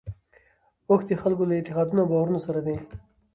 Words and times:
اوښ 0.89 1.01
د 1.07 1.11
خلکو 1.21 1.43
له 1.49 1.53
اعتقاداتو 1.57 2.01
او 2.01 2.09
باورونو 2.11 2.39
سره 2.45 2.59
دی. 2.67 2.75